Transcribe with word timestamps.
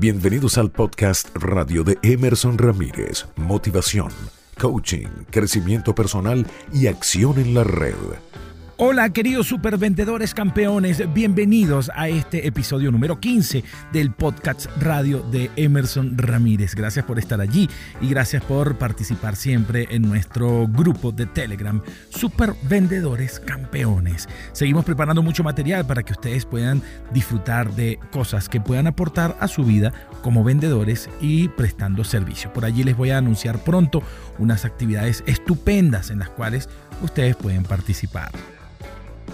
Bienvenidos 0.00 0.58
al 0.58 0.70
podcast 0.70 1.28
radio 1.34 1.82
de 1.82 1.98
Emerson 2.04 2.56
Ramírez. 2.56 3.26
Motivación, 3.34 4.12
coaching, 4.56 5.08
crecimiento 5.28 5.92
personal 5.92 6.46
y 6.72 6.86
acción 6.86 7.36
en 7.40 7.52
la 7.52 7.64
red. 7.64 7.96
Hola 8.80 9.10
queridos 9.10 9.48
supervendedores 9.48 10.34
campeones, 10.34 11.02
bienvenidos 11.12 11.90
a 11.96 12.08
este 12.08 12.46
episodio 12.46 12.92
número 12.92 13.18
15 13.18 13.64
del 13.92 14.12
podcast 14.12 14.66
radio 14.80 15.18
de 15.32 15.50
Emerson 15.56 16.16
Ramírez. 16.16 16.76
Gracias 16.76 17.04
por 17.04 17.18
estar 17.18 17.40
allí 17.40 17.68
y 18.00 18.08
gracias 18.08 18.44
por 18.44 18.78
participar 18.78 19.34
siempre 19.34 19.88
en 19.90 20.02
nuestro 20.02 20.68
grupo 20.68 21.10
de 21.10 21.26
Telegram, 21.26 21.82
Supervendedores 22.10 23.40
Campeones. 23.40 24.28
Seguimos 24.52 24.84
preparando 24.84 25.24
mucho 25.24 25.42
material 25.42 25.84
para 25.84 26.04
que 26.04 26.12
ustedes 26.12 26.44
puedan 26.44 26.80
disfrutar 27.12 27.74
de 27.74 27.98
cosas 28.12 28.48
que 28.48 28.60
puedan 28.60 28.86
aportar 28.86 29.36
a 29.40 29.48
su 29.48 29.64
vida 29.64 29.92
como 30.22 30.44
vendedores 30.44 31.10
y 31.20 31.48
prestando 31.48 32.04
servicio. 32.04 32.52
Por 32.52 32.64
allí 32.64 32.84
les 32.84 32.96
voy 32.96 33.10
a 33.10 33.18
anunciar 33.18 33.58
pronto 33.64 34.04
unas 34.38 34.64
actividades 34.64 35.24
estupendas 35.26 36.10
en 36.10 36.20
las 36.20 36.30
cuales 36.30 36.68
ustedes 37.02 37.34
pueden 37.34 37.64
participar. 37.64 38.30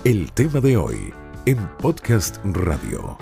El 0.04 0.32
tema 0.32 0.60
de 0.60 0.76
hoy 0.76 1.14
en 1.46 1.56
Podcast 1.78 2.36
Radio. 2.44 3.16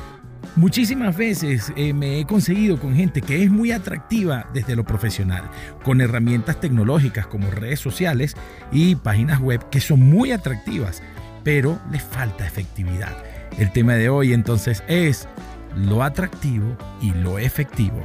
Muchísimas 0.56 1.16
veces 1.16 1.72
eh, 1.76 1.92
me 1.92 2.18
he 2.18 2.26
conseguido 2.26 2.76
con 2.76 2.96
gente 2.96 3.22
que 3.22 3.44
es 3.44 3.52
muy 3.52 3.70
atractiva 3.70 4.48
desde 4.52 4.74
lo 4.74 4.82
profesional, 4.82 5.48
con 5.84 6.00
herramientas 6.00 6.58
tecnológicas 6.58 7.28
como 7.28 7.48
redes 7.52 7.78
sociales 7.78 8.34
y 8.72 8.96
páginas 8.96 9.38
web 9.38 9.64
que 9.70 9.80
son 9.80 10.00
muy 10.00 10.32
atractivas, 10.32 11.04
pero 11.44 11.78
les 11.92 12.02
falta 12.02 12.44
efectividad. 12.44 13.16
El 13.58 13.70
tema 13.70 13.94
de 13.94 14.08
hoy 14.08 14.32
entonces 14.32 14.82
es 14.88 15.28
lo 15.76 16.02
atractivo 16.02 16.76
y 17.00 17.12
lo 17.12 17.38
efectivo. 17.38 18.02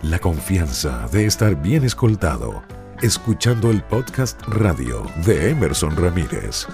La 0.00 0.18
confianza 0.18 1.06
de 1.12 1.26
estar 1.26 1.60
bien 1.60 1.84
escoltado, 1.84 2.62
escuchando 3.02 3.70
el 3.70 3.82
podcast 3.82 4.40
radio 4.46 5.02
de 5.26 5.50
Emerson 5.50 5.94
Ramírez. 5.94 6.66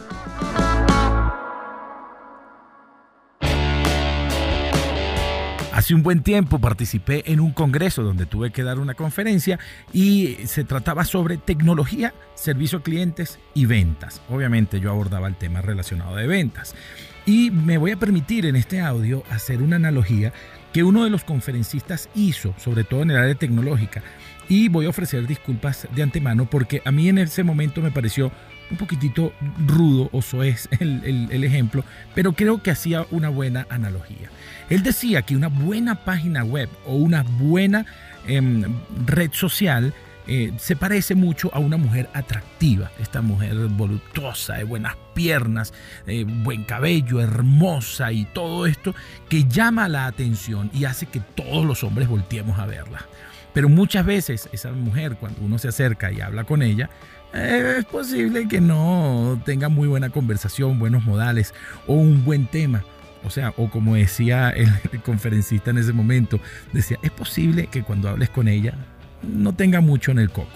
Hace 5.84 5.94
un 5.94 6.02
buen 6.02 6.22
tiempo 6.22 6.60
participé 6.60 7.30
en 7.30 7.40
un 7.40 7.52
congreso 7.52 8.02
donde 8.02 8.24
tuve 8.24 8.50
que 8.50 8.62
dar 8.62 8.78
una 8.78 8.94
conferencia 8.94 9.58
y 9.92 10.38
se 10.46 10.64
trataba 10.64 11.04
sobre 11.04 11.36
tecnología, 11.36 12.14
servicio 12.34 12.78
a 12.78 12.82
clientes 12.82 13.38
y 13.52 13.66
ventas. 13.66 14.22
Obviamente 14.30 14.80
yo 14.80 14.90
abordaba 14.90 15.28
el 15.28 15.36
tema 15.36 15.60
relacionado 15.60 16.16
de 16.16 16.27
ventas. 16.27 16.74
Y 17.27 17.50
me 17.50 17.77
voy 17.77 17.90
a 17.90 17.98
permitir 17.98 18.46
en 18.46 18.56
este 18.56 18.80
audio 18.80 19.24
hacer 19.28 19.60
una 19.60 19.77
analogía 19.77 20.32
que 20.72 20.84
uno 20.84 21.05
de 21.05 21.10
los 21.10 21.22
conferencistas 21.22 22.08
hizo, 22.14 22.55
sobre 22.56 22.84
todo 22.84 23.02
en 23.02 23.10
el 23.10 23.18
área 23.18 23.34
tecnológica. 23.34 24.02
Y 24.48 24.70
voy 24.70 24.86
a 24.86 24.88
ofrecer 24.88 25.27
disculpas 25.27 25.86
de 25.94 26.02
antemano 26.02 26.48
porque 26.48 26.80
a 26.86 26.92
mí 26.92 27.10
en 27.10 27.18
ese 27.18 27.44
momento 27.44 27.82
me 27.82 27.90
pareció 27.90 28.32
un 28.75 28.78
poquitito 28.78 29.33
rudo 29.67 30.08
o 30.12 30.20
soez 30.20 30.69
el, 30.80 31.28
el 31.30 31.44
ejemplo, 31.44 31.84
pero 32.14 32.33
creo 32.33 32.62
que 32.62 32.70
hacía 32.70 33.06
una 33.11 33.28
buena 33.28 33.67
analogía. 33.70 34.30
Él 34.69 34.83
decía 34.83 35.22
que 35.22 35.36
una 35.36 35.48
buena 35.48 36.05
página 36.05 36.44
web 36.44 36.69
o 36.86 36.95
una 36.97 37.22
buena 37.22 37.86
em, 38.27 38.64
red 39.06 39.30
social 39.33 39.95
eh, 40.27 40.52
se 40.56 40.75
parece 40.75 41.14
mucho 41.14 41.50
a 41.52 41.58
una 41.58 41.77
mujer 41.77 42.08
atractiva, 42.14 42.91
esta 42.98 43.20
mujer 43.20 43.55
voluptuosa, 43.69 44.55
de 44.55 44.64
buenas 44.64 44.97
piernas, 45.12 45.75
eh, 46.06 46.25
buen 46.27 46.64
cabello, 46.64 47.20
hermosa 47.20 48.11
y 48.11 48.25
todo 48.25 48.64
esto 48.64 48.95
que 49.28 49.45
llama 49.45 49.86
la 49.86 50.06
atención 50.06 50.70
y 50.72 50.86
hace 50.86 51.06
que 51.06 51.20
todos 51.20 51.67
los 51.67 51.85
hombres 51.85 52.08
volteemos 52.08 52.58
a 52.58 52.64
verla. 52.64 53.06
Pero 53.55 53.69
muchas 53.70 54.05
veces 54.05 54.48
esa 54.53 54.73
mujer, 54.73 55.17
cuando 55.19 55.41
uno 55.41 55.59
se 55.59 55.69
acerca 55.69 56.13
y 56.13 56.20
habla 56.20 56.45
con 56.45 56.61
ella, 56.61 56.91
es 57.33 57.85
posible 57.87 58.47
que 58.48 58.61
no 58.61 59.41
tenga 59.45 59.69
muy 59.69 59.89
buena 59.89 60.11
conversación, 60.11 60.79
buenos 60.79 61.05
modales 61.05 61.55
o 61.87 61.95
un 61.95 62.25
buen 62.25 62.47
tema. 62.47 62.85
O 63.25 63.31
sea, 63.31 63.55
o 63.57 63.70
como 63.70 63.95
decía 63.95 64.51
el, 64.51 64.69
conferencista 65.05 65.70
en 65.70 65.79
ese 65.79 65.92
momento, 65.92 66.41
decía, 66.73 66.98
es 67.03 67.13
posible 67.13 67.69
que 67.69 67.83
cuando 67.83 68.09
hables 68.09 68.29
con 68.29 68.48
ella 68.48 68.75
no 69.23 69.55
tenga 69.55 69.81
mucho 69.81 70.11
en 70.11 70.19
el 70.19 70.31
coco. 70.31 70.51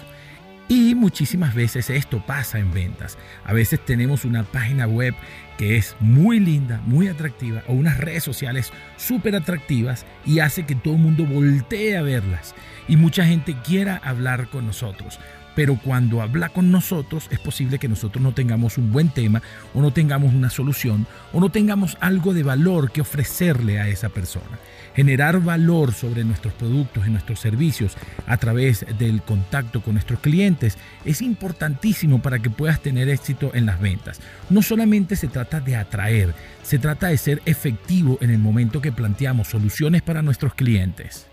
Y 0.69 0.95
muchísimas 0.95 1.55
veces 1.55 1.89
esto 1.89 2.23
pasa 2.27 2.59
en 2.59 2.73
ventas. 2.73 3.17
A 3.45 3.55
veces 3.55 3.83
tenemos 3.83 4.27
una 4.27 4.45
página 4.45 4.87
web 4.87 5.15
que 5.57 5.77
es 5.77 5.97
muy 5.99 6.39
linda, 6.39 6.83
muy 6.85 7.09
atractiva, 7.09 7.63
o 7.67 7.73
unas 7.73 7.99
redes 7.99 8.23
sociales 8.23 8.71
súper 8.97 9.35
atractivas 9.35 10.05
y 10.27 10.41
hace 10.41 10.67
que 10.67 10.75
todo 10.75 10.95
el 10.95 11.01
mundo 11.01 11.25
voltee 11.25 11.97
a 11.97 12.03
verlas. 12.03 12.55
Y 12.87 12.97
mucha 12.97 13.25
gente 13.25 13.57
quiera 13.65 13.97
hablar 14.05 14.51
con 14.51 14.67
nosotros 14.67 15.19
pero 15.59 15.77
cuando 15.77 16.23
habla 16.23 16.51
con 16.51 16.71
nosotros 16.71 17.27
es 17.33 17.41
posible 17.41 17.81
que 17.81 17.89
nosotros 17.89 18.23
no 18.23 18.31
tengamos 18.31 18.79
un 18.79 18.93
buen 18.93 19.09
tema 19.09 19.43
o 19.75 19.83
no 19.83 19.93
tengamos 19.93 20.33
una 20.33 20.51
solución 20.51 21.05
o 21.33 21.41
no 21.41 21.49
tengamos 21.49 21.97
algo 21.99 22.33
de 22.33 22.45
valor 22.45 22.93
que 22.93 23.01
ofrecerle 23.01 23.81
a 23.81 23.89
esa 23.89 24.09
persona. 24.09 24.57
Generar 24.95 25.41
valor 25.41 25.93
sobre 25.93 26.23
nuestros 26.23 26.55
productos 26.55 27.09
y 27.09 27.11
nuestros 27.11 27.41
servicios 27.41 27.97
a 28.29 28.37
través 28.37 28.87
del 29.01 29.21
contacto 29.23 29.81
con 29.81 29.95
nuestros 29.95 30.21
clientes 30.21 30.79
es 31.05 31.23
importantísimo 31.23 32.23
para 32.23 32.39
que 32.39 32.51
puedas 32.51 32.81
tener 32.81 33.09
éxito 33.09 33.51
en 33.53 33.67
las 33.67 33.81
ventas. 33.81 34.21
No 34.51 34.63
solamente 34.63 35.17
se 35.17 35.27
trata 35.27 35.59
de 35.59 35.75
atraer, 35.75 36.35
se 36.63 36.79
trata 36.79 37.09
de 37.09 37.19
ser 37.19 37.43
efectivo 37.47 38.17
en 38.21 38.31
el 38.31 38.39
momento 38.39 38.81
que 38.81 38.93
planteamos 38.93 39.49
soluciones 39.49 40.03
para 40.03 40.23
nuestros 40.23 40.55
clientes. 40.55 41.27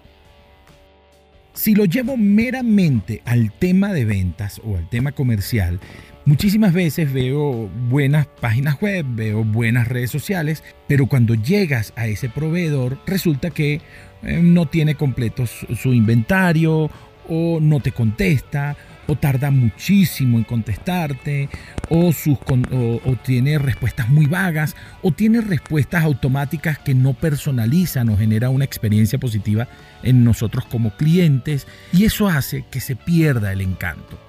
Si 1.55 1.73
lo 1.73 1.85
llevo 1.85 2.17
meramente 2.17 3.21
al 3.23 3.49
tema 3.57 3.93
de 3.93 4.03
ventas 4.03 4.61
o 4.66 4.75
al 4.75 4.89
tema 4.89 5.13
comercial, 5.13 5.79
muchísimas 6.25 6.73
veces 6.73 7.13
veo 7.13 7.69
buenas 7.89 8.27
páginas 8.27 8.79
web, 8.81 9.05
veo 9.07 9.45
buenas 9.45 9.88
redes 9.88 10.11
sociales, 10.11 10.63
pero 10.89 11.07
cuando 11.07 11.33
llegas 11.33 11.93
a 11.95 12.07
ese 12.07 12.27
proveedor 12.27 12.99
resulta 13.07 13.51
que 13.51 13.75
eh, 14.23 14.39
no 14.43 14.67
tiene 14.67 14.95
completo 14.95 15.47
su 15.47 15.93
inventario 15.93 16.89
o 17.29 17.59
no 17.61 17.79
te 17.79 17.93
contesta 17.93 18.75
o 19.07 19.16
tarda 19.16 19.51
muchísimo 19.51 20.38
en 20.38 20.43
contestarte, 20.43 21.49
o, 21.89 22.11
sus, 22.11 22.38
o, 22.71 23.16
tiene 23.23 23.57
respuestas 23.57 24.09
muy 24.09 24.25
vagas, 24.25 24.75
o 25.01 25.11
tiene 25.11 25.41
respuestas 25.41 26.03
automáticas 26.03 26.79
que 26.79 26.93
no 26.93 27.13
personalizan 27.13 28.09
o 28.09 28.17
genera 28.17 28.49
una 28.49 28.66
experiencia 28.66 29.19
positiva 29.19 29.67
en 30.03 30.23
nosotros 30.23 30.66
como 30.66 30.91
clientes, 30.91 31.67
y 31.93 32.05
eso 32.05 32.27
hace 32.27 32.66
que 32.69 32.79
se 32.79 32.95
pierda 32.95 33.51
el 33.51 33.61
encanto. 33.61 34.19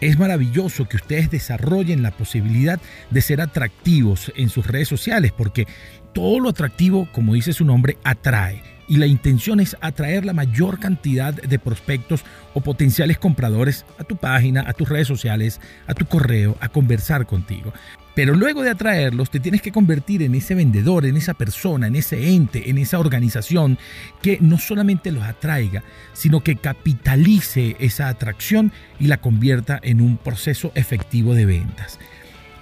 Es 0.00 0.18
maravilloso 0.18 0.88
que 0.88 0.96
ustedes 0.96 1.30
desarrollen 1.30 2.02
la 2.02 2.10
posibilidad 2.10 2.80
de 3.10 3.20
ser 3.20 3.40
atractivos 3.40 4.32
en 4.34 4.48
sus 4.48 4.66
redes 4.66 4.88
sociales, 4.88 5.32
porque 5.36 5.66
todo 6.14 6.40
lo 6.40 6.48
atractivo, 6.48 7.06
como 7.12 7.34
dice 7.34 7.52
su 7.52 7.64
nombre, 7.64 7.98
atrae 8.02 8.79
y 8.90 8.96
la 8.96 9.06
intención 9.06 9.60
es 9.60 9.76
atraer 9.80 10.24
la 10.24 10.32
mayor 10.32 10.80
cantidad 10.80 11.32
de 11.32 11.58
prospectos 11.60 12.24
o 12.54 12.60
potenciales 12.60 13.18
compradores 13.18 13.86
a 13.98 14.04
tu 14.04 14.16
página, 14.16 14.64
a 14.66 14.72
tus 14.72 14.88
redes 14.88 15.06
sociales, 15.06 15.60
a 15.86 15.94
tu 15.94 16.06
correo, 16.06 16.58
a 16.60 16.68
conversar 16.68 17.24
contigo. 17.24 17.72
Pero 18.16 18.34
luego 18.34 18.62
de 18.62 18.70
atraerlos, 18.70 19.30
te 19.30 19.38
tienes 19.38 19.62
que 19.62 19.70
convertir 19.70 20.24
en 20.24 20.34
ese 20.34 20.56
vendedor, 20.56 21.06
en 21.06 21.16
esa 21.16 21.34
persona, 21.34 21.86
en 21.86 21.94
ese 21.94 22.34
ente, 22.34 22.68
en 22.68 22.78
esa 22.78 22.98
organización 22.98 23.78
que 24.22 24.38
no 24.40 24.58
solamente 24.58 25.12
los 25.12 25.22
atraiga, 25.22 25.84
sino 26.12 26.40
que 26.40 26.56
capitalice 26.56 27.76
esa 27.78 28.08
atracción 28.08 28.72
y 28.98 29.06
la 29.06 29.20
convierta 29.20 29.78
en 29.84 30.00
un 30.00 30.16
proceso 30.16 30.72
efectivo 30.74 31.34
de 31.34 31.46
ventas. 31.46 32.00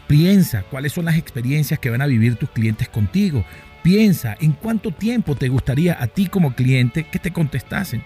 Piensa 0.09 0.63
cuáles 0.65 0.93
son 0.93 1.07
las 1.07 1.17
experiencias 1.17 1.81
que 1.81 1.89
van 1.89 2.03
a 2.03 2.07
vivir 2.07 2.37
tus 2.37 2.51
clientes 2.51 2.91
contigo. 2.91 3.47
Piensa 3.88 4.37
en 4.38 4.52
cuánto 4.52 4.90
tiempo 4.90 5.35
te 5.35 5.49
gustaría 5.49 5.96
a 5.99 6.08
ti 6.08 6.26
como 6.26 6.55
cliente 6.55 7.05
que 7.05 7.19
te 7.19 7.32
contestasen. 7.32 8.02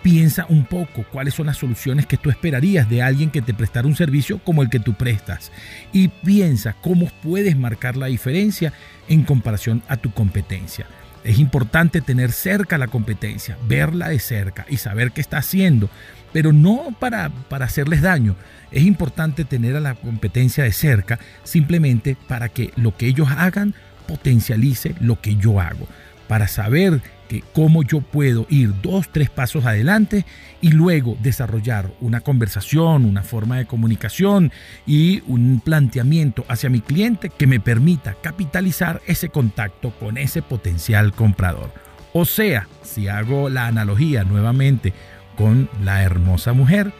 Piensa 0.00 0.46
un 0.48 0.64
poco 0.64 1.04
cuáles 1.10 1.34
son 1.34 1.46
las 1.46 1.56
soluciones 1.56 2.06
que 2.06 2.16
tú 2.16 2.30
esperarías 2.30 2.88
de 2.88 3.02
alguien 3.02 3.32
que 3.32 3.42
te 3.42 3.52
prestara 3.52 3.88
un 3.88 3.96
servicio 3.96 4.38
como 4.44 4.62
el 4.62 4.70
que 4.70 4.78
tú 4.78 4.94
prestas. 4.94 5.50
Y 5.92 6.06
piensa 6.06 6.76
cómo 6.80 7.10
puedes 7.20 7.56
marcar 7.56 7.96
la 7.96 8.06
diferencia 8.06 8.72
en 9.08 9.24
comparación 9.24 9.82
a 9.88 9.96
tu 9.96 10.12
competencia. 10.12 10.86
Es 11.24 11.40
importante 11.40 12.00
tener 12.00 12.30
cerca 12.30 12.78
la 12.78 12.86
competencia, 12.86 13.58
verla 13.66 14.10
de 14.10 14.20
cerca 14.20 14.66
y 14.68 14.76
saber 14.76 15.10
qué 15.10 15.20
está 15.20 15.38
haciendo, 15.38 15.90
pero 16.32 16.52
no 16.52 16.94
para, 17.00 17.30
para 17.48 17.64
hacerles 17.64 18.02
daño. 18.02 18.36
Es 18.70 18.84
importante 18.84 19.44
tener 19.44 19.74
a 19.74 19.80
la 19.80 19.96
competencia 19.96 20.62
de 20.62 20.70
cerca 20.70 21.18
simplemente 21.42 22.16
para 22.28 22.48
que 22.50 22.70
lo 22.76 22.96
que 22.96 23.06
ellos 23.06 23.28
hagan 23.36 23.74
potencialice 24.08 24.96
lo 24.98 25.20
que 25.20 25.36
yo 25.36 25.60
hago, 25.60 25.86
para 26.26 26.48
saber 26.48 27.00
que 27.28 27.44
cómo 27.52 27.82
yo 27.82 28.00
puedo 28.00 28.46
ir 28.48 28.72
dos, 28.82 29.08
tres 29.12 29.30
pasos 29.30 29.66
adelante 29.66 30.24
y 30.60 30.70
luego 30.70 31.16
desarrollar 31.20 31.92
una 32.00 32.20
conversación, 32.20 33.04
una 33.04 33.22
forma 33.22 33.58
de 33.58 33.66
comunicación 33.66 34.50
y 34.86 35.22
un 35.26 35.60
planteamiento 35.60 36.44
hacia 36.48 36.70
mi 36.70 36.80
cliente 36.80 37.28
que 37.28 37.46
me 37.46 37.60
permita 37.60 38.16
capitalizar 38.20 39.00
ese 39.06 39.28
contacto 39.28 39.90
con 39.90 40.16
ese 40.16 40.42
potencial 40.42 41.12
comprador. 41.12 41.70
O 42.14 42.24
sea, 42.24 42.66
si 42.82 43.08
hago 43.08 43.50
la 43.50 43.66
analogía 43.66 44.24
nuevamente 44.24 44.94
con 45.36 45.68
la 45.84 46.02
hermosa 46.02 46.52
mujer, 46.54 46.92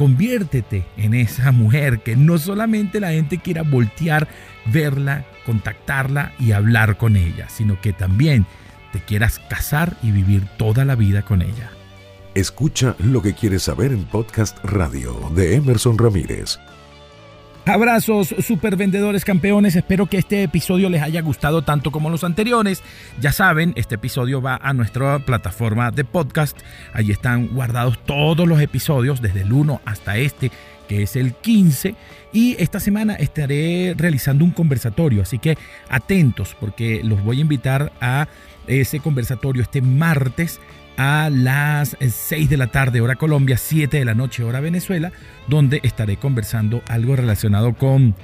conviértete 0.00 0.86
en 0.96 1.12
esa 1.12 1.52
mujer 1.52 2.00
que 2.00 2.16
no 2.16 2.38
solamente 2.38 3.00
la 3.00 3.10
gente 3.10 3.36
quiera 3.36 3.60
voltear, 3.60 4.28
verla, 4.64 5.26
contactarla 5.44 6.32
y 6.38 6.52
hablar 6.52 6.96
con 6.96 7.16
ella, 7.16 7.50
sino 7.50 7.78
que 7.82 7.92
también 7.92 8.46
te 8.94 9.00
quieras 9.00 9.38
casar 9.50 9.98
y 10.02 10.10
vivir 10.10 10.46
toda 10.56 10.86
la 10.86 10.94
vida 10.94 11.20
con 11.20 11.42
ella. 11.42 11.70
Escucha 12.34 12.96
lo 12.98 13.20
que 13.20 13.34
quieres 13.34 13.64
saber 13.64 13.92
en 13.92 14.04
Podcast 14.04 14.56
Radio 14.64 15.30
de 15.34 15.56
Emerson 15.56 15.98
Ramírez. 15.98 16.58
Abrazos, 17.66 18.34
super 18.40 18.76
vendedores 18.76 19.24
campeones. 19.24 19.76
Espero 19.76 20.06
que 20.06 20.18
este 20.18 20.42
episodio 20.42 20.88
les 20.88 21.02
haya 21.02 21.20
gustado 21.20 21.62
tanto 21.62 21.90
como 21.92 22.10
los 22.10 22.24
anteriores. 22.24 22.82
Ya 23.20 23.32
saben, 23.32 23.74
este 23.76 23.96
episodio 23.96 24.40
va 24.40 24.58
a 24.60 24.72
nuestra 24.72 25.18
plataforma 25.20 25.90
de 25.90 26.04
podcast. 26.04 26.58
Allí 26.92 27.12
están 27.12 27.48
guardados 27.48 27.98
todos 28.04 28.48
los 28.48 28.60
episodios, 28.60 29.20
desde 29.20 29.42
el 29.42 29.52
1 29.52 29.82
hasta 29.84 30.16
este, 30.16 30.50
que 30.90 31.04
es 31.04 31.14
el 31.14 31.34
15. 31.34 31.94
Y 32.32 32.56
esta 32.58 32.80
semana 32.80 33.14
estaré 33.14 33.94
realizando 33.96 34.44
un 34.44 34.50
conversatorio, 34.50 35.22
así 35.22 35.38
que 35.38 35.56
atentos 35.88 36.56
porque 36.58 37.00
los 37.04 37.22
voy 37.22 37.38
a 37.38 37.42
invitar 37.42 37.92
a 38.00 38.26
ese 38.66 38.98
conversatorio 38.98 39.62
este 39.62 39.82
martes 39.82 40.58
a 40.96 41.30
las 41.30 41.96
6 42.00 42.50
de 42.50 42.56
la 42.56 42.72
tarde 42.72 43.00
hora 43.00 43.14
Colombia, 43.14 43.56
7 43.56 43.98
de 43.98 44.04
la 44.04 44.14
noche 44.14 44.42
hora 44.42 44.58
Venezuela, 44.58 45.12
donde 45.46 45.78
estaré 45.84 46.16
conversando 46.16 46.82
algo 46.88 47.14
relacionado 47.14 47.74
con 47.74 48.16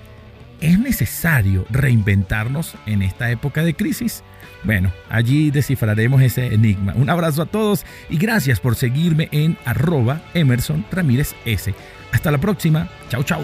¿es 0.60 0.76
necesario 0.76 1.66
reinventarnos 1.70 2.74
en 2.86 3.02
esta 3.02 3.30
época 3.30 3.62
de 3.62 3.74
crisis? 3.74 4.24
Bueno, 4.64 4.90
allí 5.08 5.52
descifraremos 5.52 6.20
ese 6.20 6.52
enigma. 6.52 6.94
Un 6.96 7.10
abrazo 7.10 7.42
a 7.42 7.46
todos 7.46 7.86
y 8.10 8.18
gracias 8.18 8.58
por 8.58 8.74
seguirme 8.74 9.28
en 9.30 9.56
arroba 9.64 10.20
Emerson 10.34 10.84
Ramírez 10.90 11.36
S. 11.44 11.72
Hasta 12.16 12.30
la 12.30 12.38
próxima. 12.38 12.88
Chau, 13.10 13.22
chau. 13.22 13.42